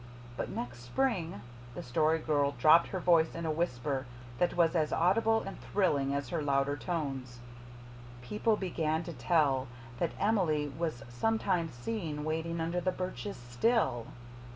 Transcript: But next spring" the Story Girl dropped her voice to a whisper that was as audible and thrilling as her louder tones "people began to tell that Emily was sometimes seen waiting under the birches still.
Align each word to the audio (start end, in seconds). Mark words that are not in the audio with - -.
But 0.35 0.49
next 0.49 0.79
spring" 0.79 1.41
the 1.75 1.83
Story 1.83 2.17
Girl 2.17 2.55
dropped 2.57 2.87
her 2.87 2.99
voice 2.99 3.29
to 3.33 3.45
a 3.47 3.51
whisper 3.51 4.07
that 4.39 4.57
was 4.57 4.73
as 4.75 4.91
audible 4.91 5.43
and 5.45 5.59
thrilling 5.61 6.11
as 6.15 6.29
her 6.29 6.41
louder 6.41 6.75
tones 6.75 7.37
"people 8.23 8.55
began 8.57 9.03
to 9.03 9.13
tell 9.13 9.67
that 9.99 10.13
Emily 10.19 10.67
was 10.75 11.03
sometimes 11.07 11.75
seen 11.75 12.23
waiting 12.23 12.59
under 12.59 12.81
the 12.81 12.91
birches 12.91 13.37
still. 13.37 14.07